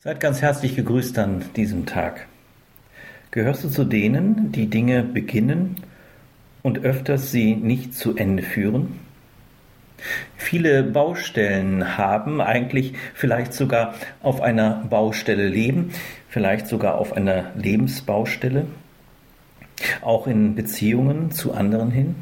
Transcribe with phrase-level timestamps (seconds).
[0.00, 2.28] Seid ganz herzlich gegrüßt an diesem Tag.
[3.32, 5.82] Gehörst du zu denen, die Dinge beginnen
[6.62, 9.00] und öfters sie nicht zu Ende führen?
[10.36, 15.90] Viele Baustellen haben eigentlich vielleicht sogar auf einer Baustelle leben,
[16.28, 18.66] vielleicht sogar auf einer Lebensbaustelle,
[20.00, 22.14] auch in Beziehungen zu anderen hin.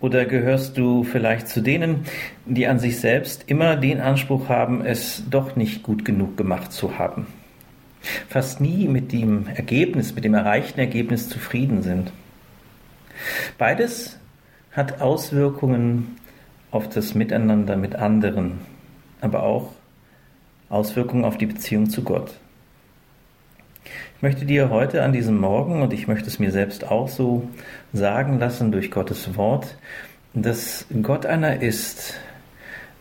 [0.00, 2.04] Oder gehörst du vielleicht zu denen,
[2.46, 6.98] die an sich selbst immer den Anspruch haben, es doch nicht gut genug gemacht zu
[6.98, 7.26] haben?
[8.28, 12.12] Fast nie mit dem Ergebnis, mit dem erreichten Ergebnis zufrieden sind.
[13.58, 14.18] Beides
[14.72, 16.16] hat Auswirkungen
[16.70, 18.60] auf das Miteinander mit anderen,
[19.20, 19.72] aber auch
[20.68, 22.32] Auswirkungen auf die Beziehung zu Gott.
[23.84, 27.48] Ich möchte dir heute an diesem Morgen, und ich möchte es mir selbst auch so
[27.92, 29.76] sagen lassen durch Gottes Wort,
[30.34, 32.14] dass Gott einer ist,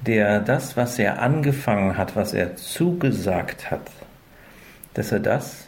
[0.05, 3.91] der das, was er angefangen hat, was er zugesagt hat,
[4.93, 5.67] dass er das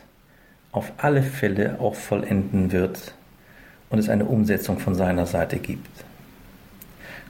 [0.72, 3.14] auf alle Fälle auch vollenden wird
[3.90, 6.04] und es eine Umsetzung von seiner Seite gibt.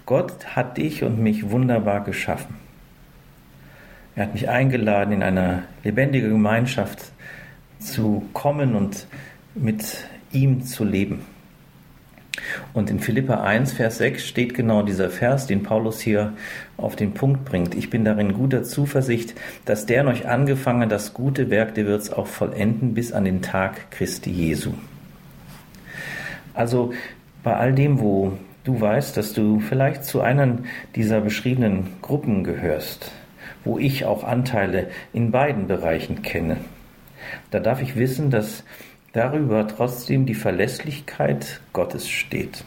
[0.06, 2.56] Gott hat dich und mich wunderbar geschaffen.
[4.16, 7.12] Er hat mich eingeladen in eine lebendige Gemeinschaft
[7.84, 9.08] zu kommen und
[9.56, 11.26] mit ihm zu leben.
[12.74, 16.34] Und in Philippa 1, Vers 6 steht genau dieser Vers, den Paulus hier
[16.78, 17.76] auf den Punkt bringt.
[17.76, 22.12] Ich bin darin guter Zuversicht, dass der euch angefangen das gute Werk, der wird es
[22.12, 24.72] auch vollenden bis an den Tag Christi Jesu.
[26.56, 26.94] Also
[27.44, 30.58] bei all dem, wo du weißt, dass du vielleicht zu einer
[30.96, 33.12] dieser beschriebenen Gruppen gehörst,
[33.64, 36.58] wo ich auch Anteile in beiden Bereichen kenne,
[37.52, 38.64] da darf ich wissen, dass
[39.14, 42.64] darüber trotzdem die Verlässlichkeit Gottes steht.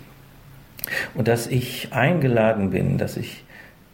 [1.14, 3.44] Und dass ich eingeladen bin, dass ich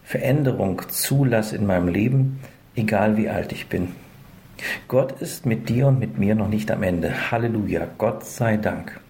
[0.04, 2.40] Veränderung zulasse in meinem Leben,
[2.76, 3.88] egal wie alt ich bin.
[4.88, 7.30] Gott ist mit dir und mit mir noch nicht am Ende.
[7.30, 9.00] Halleluja, Gott sei Dank.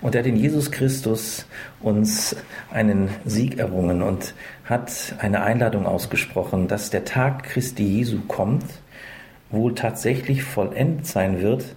[0.00, 1.46] Und er hat in Jesus Christus
[1.80, 2.36] uns
[2.70, 4.34] einen Sieg errungen und
[4.64, 8.64] hat eine Einladung ausgesprochen, dass der Tag Christi Jesu kommt
[9.50, 11.76] wohl tatsächlich vollendet sein wird,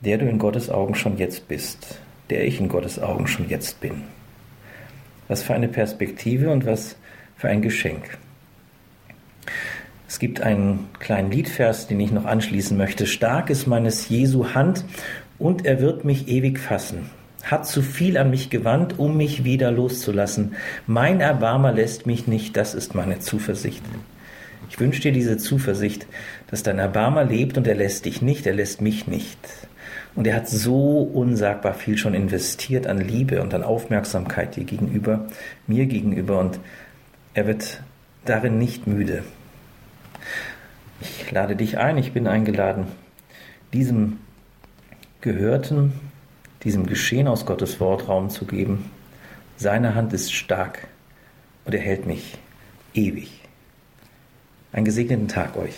[0.00, 3.80] der du in Gottes Augen schon jetzt bist, der ich in Gottes Augen schon jetzt
[3.80, 4.02] bin.
[5.26, 6.96] Was für eine Perspektive und was
[7.36, 8.18] für ein Geschenk.
[10.08, 13.06] Es gibt einen kleinen Liedvers, den ich noch anschließen möchte.
[13.06, 14.84] Stark ist meines Jesu Hand
[15.38, 17.10] und er wird mich ewig fassen.
[17.44, 20.56] Hat zu viel an mich gewandt, um mich wieder loszulassen.
[20.86, 23.82] Mein Erbarmer lässt mich nicht, das ist meine Zuversicht.
[24.68, 26.06] Ich wünsche dir diese Zuversicht,
[26.50, 29.38] dass dein Erbarmer lebt und er lässt dich nicht, er lässt mich nicht.
[30.14, 35.26] Und er hat so unsagbar viel schon investiert an Liebe und an Aufmerksamkeit dir gegenüber,
[35.66, 36.58] mir gegenüber und
[37.34, 37.82] er wird
[38.24, 39.22] darin nicht müde.
[41.00, 42.86] Ich lade dich ein, ich bin eingeladen,
[43.72, 44.18] diesem
[45.20, 45.92] Gehörten,
[46.64, 48.90] diesem Geschehen aus Gottes Wort Raum zu geben.
[49.56, 50.88] Seine Hand ist stark
[51.64, 52.38] und er hält mich
[52.94, 53.40] ewig.
[54.78, 55.74] Einen gesegneten Tag euch.